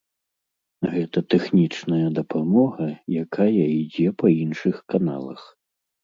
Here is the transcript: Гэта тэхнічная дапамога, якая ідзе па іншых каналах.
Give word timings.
Гэта 0.93 1.21
тэхнічная 1.33 2.07
дапамога, 2.19 2.87
якая 3.23 3.65
ідзе 3.81 4.07
па 4.23 4.27
іншых 4.45 4.75
каналах. 4.95 5.41